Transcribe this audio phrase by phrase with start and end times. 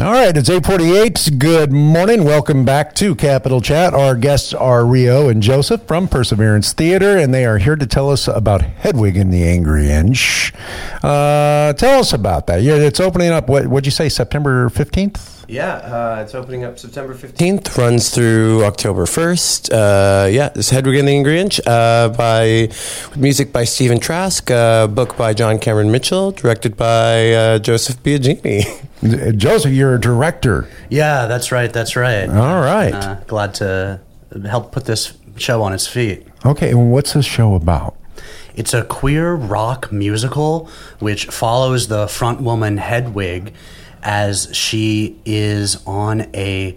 [0.00, 1.38] All right, it's 848.
[1.38, 2.22] Good morning.
[2.22, 3.94] Welcome back to Capital Chat.
[3.94, 8.08] Our guests are Rio and Joseph from Perseverance Theater, and they are here to tell
[8.08, 10.52] us about Hedwig and the Angry Inch.
[11.02, 12.62] Uh, tell us about that.
[12.62, 15.46] Yeah, it's opening up, what would you say, September 15th?
[15.48, 19.72] Yeah, uh, it's opening up September 15th, runs through October 1st.
[19.72, 22.68] Uh, yeah, this Hedwig and the Angry Inch uh, by
[23.16, 28.84] music by Stephen Trask, uh, book by John Cameron Mitchell, directed by uh, Joseph Biagini.
[29.02, 30.68] Joseph, you're a director.
[30.88, 31.72] Yeah, that's right.
[31.72, 32.28] That's right.
[32.28, 32.92] All right.
[32.92, 34.00] Uh, glad to
[34.44, 36.26] help put this show on its feet.
[36.44, 37.96] Okay, and what's this show about?
[38.56, 43.54] It's a queer rock musical which follows the front woman Hedwig
[44.02, 46.76] as she is on a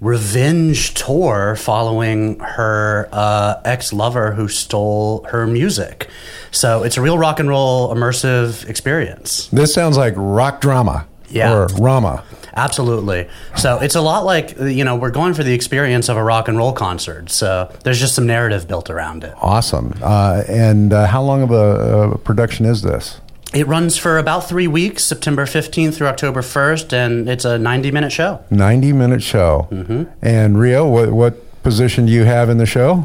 [0.00, 6.08] revenge tour following her uh, ex lover who stole her music.
[6.50, 9.48] So it's a real rock and roll immersive experience.
[9.48, 11.06] This sounds like rock drama.
[11.30, 11.52] Yeah.
[11.54, 12.24] Or Rama.
[12.54, 13.28] Absolutely.
[13.56, 16.48] So it's a lot like, you know, we're going for the experience of a rock
[16.48, 17.30] and roll concert.
[17.30, 19.34] So there's just some narrative built around it.
[19.40, 19.94] Awesome.
[20.02, 23.20] Uh, and uh, how long of a, a production is this?
[23.52, 27.90] It runs for about three weeks, September 15th through October 1st, and it's a 90
[27.90, 28.44] minute show.
[28.50, 29.66] 90 minute show.
[29.70, 30.04] Mm-hmm.
[30.22, 33.02] And Rio, what, what position do you have in the show?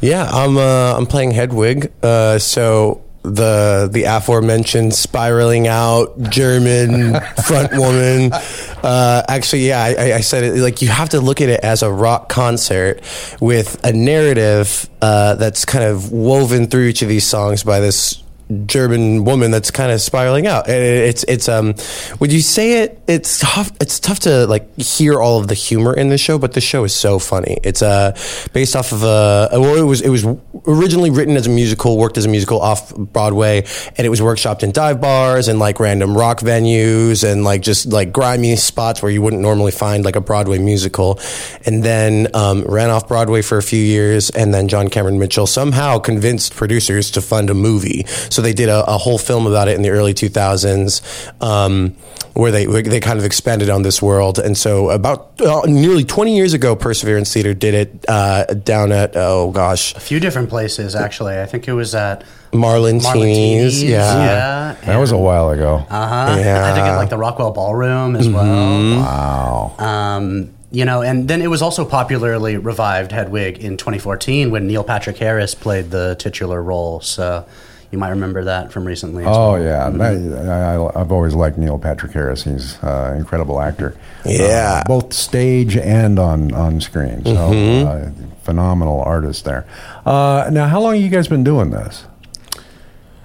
[0.00, 1.92] Yeah, I'm uh, I'm playing Hedwig.
[2.02, 8.32] Uh, so the the aforementioned spiraling out German front woman.
[8.32, 11.82] Uh, actually, yeah, I, I, said it like you have to look at it as
[11.82, 13.00] a rock concert
[13.40, 18.22] with a narrative uh, that's kind of woven through each of these songs by this
[18.66, 20.68] German woman that's kind of spiraling out.
[20.68, 21.74] It's it's um
[22.20, 25.92] would you say it it's tough it's tough to like hear all of the humor
[25.94, 27.58] in the show, but the show is so funny.
[27.64, 28.16] It's uh
[28.52, 30.24] based off of a well it was it was
[30.66, 33.64] originally written as a musical, worked as a musical off Broadway,
[33.96, 37.86] and it was workshopped in dive bars and like random rock venues and like just
[37.86, 41.18] like grimy spots where you wouldn't normally find like a Broadway musical.
[41.64, 45.46] And then um, ran off Broadway for a few years and then John Cameron Mitchell
[45.46, 48.04] somehow convinced producers to fund a movie.
[48.42, 51.96] They did a, a, whole film about it in the early 2000s, um,
[52.34, 54.38] where they they kind of expanded on this world.
[54.38, 59.16] And so about uh, nearly 20 years ago, Perseverance Theater did it uh, down at
[59.16, 61.38] oh gosh, a few different places actually.
[61.38, 62.24] I think it was at.
[62.52, 65.84] Marlintini's, yeah, yeah that was a while ago.
[65.90, 66.36] Uh huh.
[66.38, 66.64] Yeah.
[66.64, 68.34] I think at like the Rockwell Ballroom as mm-hmm.
[68.34, 69.74] well.
[69.76, 69.76] Wow.
[69.78, 74.84] Um, you know, and then it was also popularly revived Hedwig in 2014 when Neil
[74.84, 77.00] Patrick Harris played the titular role.
[77.00, 77.46] So
[77.90, 79.24] you might remember that from recently.
[79.24, 79.62] oh well.
[79.62, 80.94] yeah, mm-hmm.
[80.94, 82.44] I, have always liked Neil Patrick Harris.
[82.44, 83.96] He's an uh, incredible actor.
[84.24, 87.24] Yeah, uh, both stage and on on screen.
[87.24, 87.86] So mm-hmm.
[87.88, 89.66] uh, phenomenal artist there.
[90.04, 92.04] Uh, now, how long have you guys been doing this?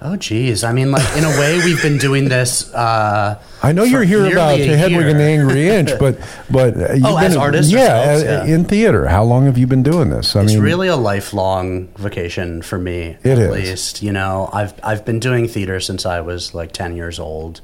[0.04, 0.64] Oh, geez.
[0.64, 2.74] I mean, like in a way, we've been doing this.
[2.74, 6.18] Uh, I know you're here about Hedwig and the Angry Inch, but
[6.50, 9.06] but uh, you've oh, been, as artists, yeah, yeah, in theater.
[9.06, 10.34] How long have you been doing this?
[10.34, 13.16] I mean it's mean, really a lifelong vacation for me.
[13.22, 13.52] It at is.
[13.52, 14.02] least.
[14.02, 17.60] You know, I've I've been doing theater since I was like ten years old,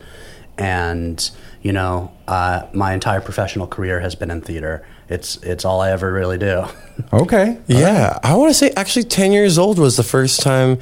[0.57, 1.29] and
[1.63, 4.87] you know, uh, my entire professional career has been in theater.
[5.09, 6.65] It's it's all I ever really do.
[7.13, 7.57] Okay.
[7.69, 8.21] Yeah, right.
[8.25, 10.81] I want to say actually ten years old was the first time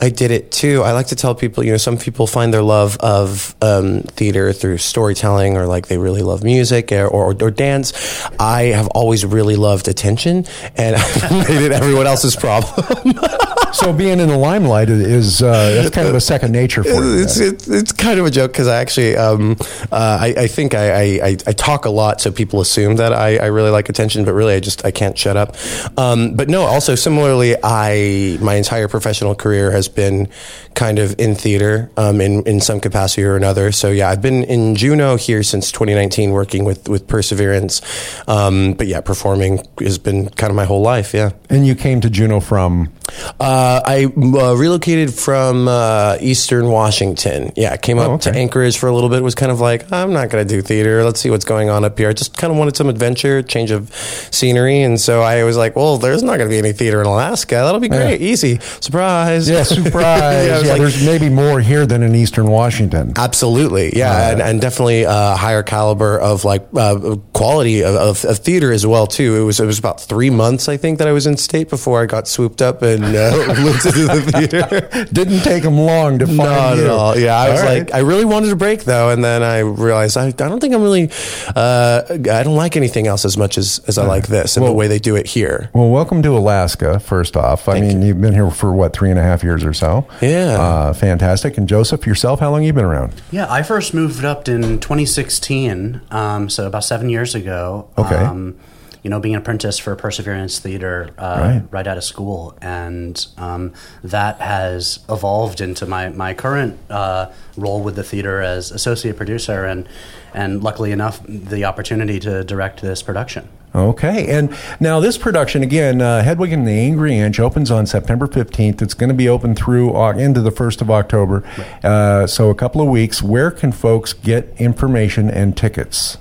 [0.00, 0.82] I did it too.
[0.82, 4.52] I like to tell people, you know, some people find their love of um, theater
[4.52, 8.24] through storytelling, or like they really love music or, or, or dance.
[8.38, 10.44] I have always really loved attention,
[10.76, 10.96] and
[11.48, 13.14] made it everyone else's problem.
[13.72, 17.22] so being in the limelight is uh, that's kind of a second nature for you.
[17.22, 19.56] It's, it's, it's kind of a joke because I actually um,
[19.90, 23.38] uh, I, I, think I, I, I, talk a lot, so people assume that I,
[23.38, 25.56] I, really like attention, but really I just I can't shut up.
[25.96, 30.28] Um, but no, also similarly, I my entire professional career has been
[30.74, 33.72] kind of in theater um, in in some capacity or another.
[33.72, 37.82] So yeah, I've been in Juneau here since 2019, working with with Perseverance.
[38.28, 41.14] Um, but yeah, performing has been kind of my whole life.
[41.14, 41.30] Yeah.
[41.48, 42.92] And you came to Juneau from
[43.40, 47.52] uh, I uh, relocated from uh, Eastern Washington.
[47.56, 48.32] Yeah, came up oh, okay.
[48.32, 49.22] to Anchorage for a little bit.
[49.22, 51.04] Was kind of like, I'm not going to do theater.
[51.04, 52.08] Let's see what's going on up here.
[52.08, 53.94] I just kind of wanted some adventure, change of
[54.30, 57.06] scenery, and so I was like, well, there's not going to be any theater in
[57.06, 57.54] Alaska.
[57.54, 58.26] That'll be great, yeah.
[58.26, 59.48] easy, surprise.
[59.48, 59.92] Yeah, surprise.
[59.92, 63.12] yeah, yeah like, there's maybe more here than in Eastern Washington.
[63.16, 68.38] Absolutely, yeah, and, and, definitely a higher caliber of like uh, quality of, of, of,
[68.38, 69.36] theater as well too.
[69.36, 72.02] It was it was about three months I think that I was in state before
[72.02, 75.04] I got swooped up and uh, moved to the theater.
[75.12, 76.84] Didn't take them long to find Not you.
[76.84, 77.18] at all.
[77.18, 77.78] Yeah, I All was right.
[77.80, 80.74] like, I really wanted a break though, and then I realized I, I don't think
[80.74, 81.10] I'm really,
[81.54, 84.72] uh, I don't like anything else as much as, as I like this and Well-
[84.72, 85.70] the way they do it here.
[85.74, 86.98] Well, welcome to Alaska.
[87.00, 88.08] First off, I mean, you.
[88.08, 90.06] have been here for what three and a half years or so.
[90.22, 90.58] Yeah.
[90.60, 91.58] uh, fantastic.
[91.58, 93.12] And Joseph, yourself, how long you been around?
[93.30, 97.88] Yeah, I first moved up in 2016, um, so about seven years ago.
[97.98, 98.14] Okay.
[98.14, 98.56] Um,
[99.02, 101.62] you know, being an apprentice for Perseverance Theater uh, Right.
[101.70, 101.86] right.
[101.86, 107.94] out of school, and um, that has evolved into my my current uh, role with
[107.94, 109.88] the theater as associate producer, and
[110.34, 113.48] and luckily enough, the opportunity to direct this production.
[113.76, 118.26] Okay, and now this production again, uh, Hedwig and the Angry Inch opens on September
[118.26, 118.82] fifteenth.
[118.82, 121.44] It's going to be open through uh, into the first of October,
[121.84, 123.22] uh, so a couple of weeks.
[123.22, 126.18] Where can folks get information and tickets?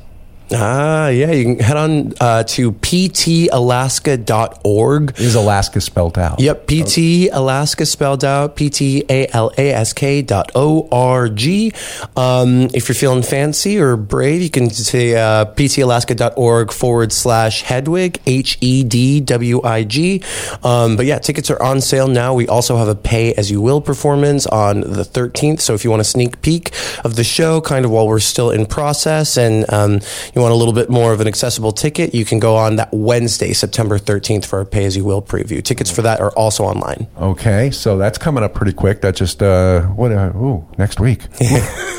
[0.51, 5.19] Ah, yeah, you can head on uh, to ptalaska.org.
[5.19, 6.39] Is Alaska spelled out?
[6.39, 11.29] Yep, PT Alaska spelled out P T A L A S K dot O R
[11.29, 11.73] G.
[12.15, 18.21] Um, if you're feeling fancy or brave, you can say uh, ptalaska.org forward slash Hedwig,
[18.27, 20.21] H E D W I G.
[20.63, 22.33] Um, but yeah, tickets are on sale now.
[22.35, 25.61] We also have a pay as you will performance on the 13th.
[25.61, 26.71] So if you want a sneak peek
[27.03, 30.01] of the show, kind of while we're still in process, and um,
[30.35, 32.89] you want a little bit more of an accessible ticket, you can go on that
[32.91, 35.63] Wednesday, September 13th for our pay as you will preview.
[35.63, 37.07] Tickets for that are also online.
[37.17, 38.99] Okay, so that's coming up pretty quick.
[39.01, 40.11] That just uh, what?
[40.11, 41.21] Uh, ooh, next week.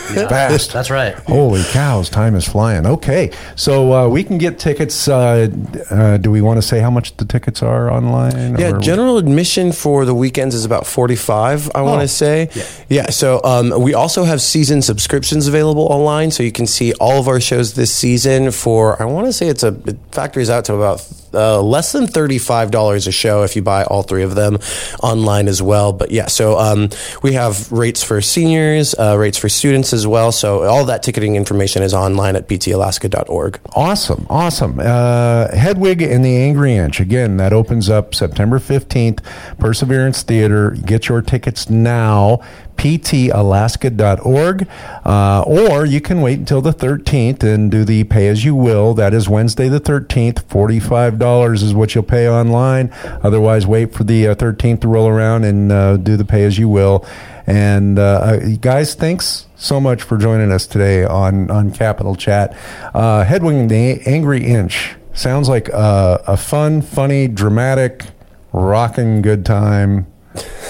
[0.06, 0.72] Fast.
[0.72, 1.14] That's right.
[1.20, 2.86] Holy cows, time is flying.
[2.86, 5.08] Okay, so uh, we can get tickets.
[5.08, 5.48] Uh,
[5.90, 8.58] uh, do we want to say how much the tickets are online?
[8.58, 12.50] Yeah, or- general admission for the weekends is about 45, I want to say.
[12.88, 13.08] Yeah.
[13.10, 17.28] so um, we also have season subscriptions available online, so you can see all of
[17.28, 20.74] our shows this season for, I want to say it's a, it factors out to
[20.74, 21.00] about
[21.36, 24.58] uh, less than $35 a show if you buy all three of them
[25.02, 25.92] online as well.
[25.92, 26.88] But yeah, so um,
[27.22, 30.32] we have rates for seniors, uh, rates for students as well.
[30.32, 33.60] So all that ticketing information is online at ptalaska.org.
[33.74, 34.80] Awesome, awesome.
[34.80, 37.00] Uh, Hedwig and the Angry Inch.
[37.00, 39.20] Again, that opens up September 15th.
[39.58, 40.70] Perseverance Theater.
[40.70, 42.40] Get your tickets now.
[42.76, 44.68] ptalaska.org.
[45.04, 48.94] Uh, or you can wait until the 13th and do the pay as you will.
[48.94, 50.44] That is Wednesday the 13th.
[50.44, 51.18] $45
[51.62, 52.92] is what you'll pay online.
[53.22, 56.58] Otherwise, wait for the uh, 13th to roll around and uh, do the pay as
[56.58, 57.06] you will.
[57.46, 62.56] And uh, uh, guys, thanks so much for joining us today on on Capital Chat.
[62.94, 68.04] Uh, the Angry Inch sounds like a, a fun, funny, dramatic,
[68.52, 70.06] rocking good time.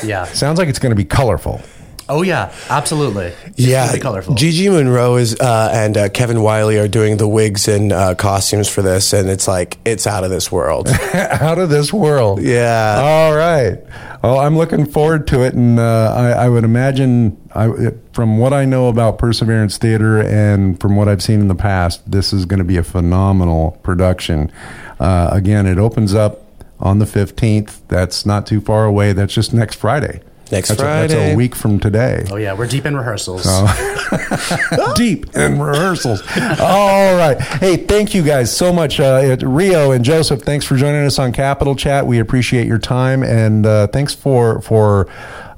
[0.05, 0.25] Yeah.
[0.25, 1.61] Sounds like it's going to be colorful.
[2.09, 2.53] Oh yeah.
[2.71, 3.33] Absolutely.
[3.47, 4.35] It's yeah, gonna colorful.
[4.35, 8.69] Gigi Monroe is uh, and uh, Kevin Wiley are doing the wigs and uh, costumes
[8.69, 10.89] for this, and it's like it's out of this world.
[11.17, 12.43] Out of this world.
[12.43, 13.01] Yeah.
[13.01, 13.79] All right.
[14.23, 18.53] Well, I'm looking forward to it, and uh, I, I would imagine, I, from what
[18.53, 22.45] I know about Perseverance Theater and from what I've seen in the past, this is
[22.45, 24.51] going to be a phenomenal production.
[24.99, 26.43] Uh, again, it opens up
[26.81, 27.81] on the 15th.
[27.89, 29.13] That's not too far away.
[29.13, 30.21] That's just next Friday.
[30.53, 32.25] Next that's A, that's a week from today.
[32.31, 32.53] oh yeah.
[32.53, 33.45] We're deep in rehearsals.
[34.95, 36.23] deep in rehearsals.
[36.61, 37.37] All right.
[37.41, 39.01] Hey, thank you guys so much.
[39.01, 42.07] Uh, Rio and Joseph, thanks for joining us on Capital Chat.
[42.07, 45.09] We appreciate your time and uh, thanks for for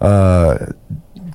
[0.00, 0.67] uh,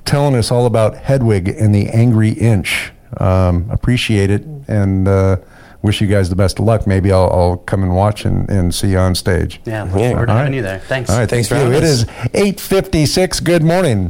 [0.04, 2.90] telling us all about Hedwig and the Angry Inch.
[3.18, 5.36] Um, appreciate it and uh,
[5.84, 6.86] wish you guys the best of luck.
[6.86, 9.60] Maybe I'll, I'll come and watch and, and see you on stage.
[9.66, 9.82] Yeah.
[9.84, 10.10] Look Yeah.
[10.12, 10.56] forward to having right.
[10.56, 10.78] you there.
[10.80, 11.10] Thanks.
[11.10, 11.28] All right.
[11.28, 11.72] Thanks thank for you.
[11.74, 12.00] having It us.
[12.00, 13.40] is 856.
[13.40, 14.02] Good morning.